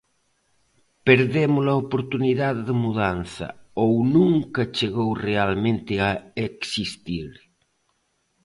[1.07, 3.47] Perdemos a oportunidade de mudanza,
[3.83, 6.11] ou nunca chegou realmente a
[6.47, 7.29] existir?